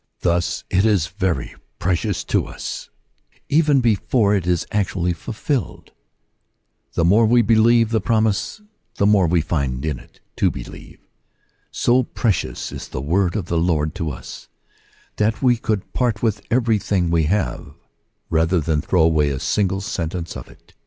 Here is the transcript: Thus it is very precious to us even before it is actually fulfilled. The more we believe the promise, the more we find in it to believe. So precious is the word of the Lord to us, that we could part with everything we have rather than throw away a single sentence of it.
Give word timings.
Thus 0.21 0.63
it 0.71 0.83
is 0.83 1.05
very 1.05 1.53
precious 1.77 2.23
to 2.23 2.47
us 2.47 2.89
even 3.49 3.81
before 3.81 4.33
it 4.33 4.47
is 4.47 4.65
actually 4.71 5.13
fulfilled. 5.13 5.91
The 6.93 7.05
more 7.05 7.27
we 7.27 7.43
believe 7.43 7.91
the 7.91 8.01
promise, 8.01 8.63
the 8.95 9.05
more 9.05 9.27
we 9.27 9.41
find 9.41 9.85
in 9.85 9.99
it 9.99 10.19
to 10.37 10.49
believe. 10.49 10.97
So 11.69 12.01
precious 12.01 12.71
is 12.71 12.87
the 12.87 12.99
word 12.99 13.35
of 13.35 13.45
the 13.45 13.59
Lord 13.59 13.93
to 13.93 14.09
us, 14.09 14.49
that 15.17 15.43
we 15.43 15.55
could 15.55 15.93
part 15.93 16.23
with 16.23 16.41
everything 16.49 17.11
we 17.11 17.25
have 17.25 17.75
rather 18.31 18.59
than 18.59 18.81
throw 18.81 19.03
away 19.03 19.29
a 19.29 19.39
single 19.39 19.81
sentence 19.81 20.35
of 20.35 20.47
it. 20.49 20.73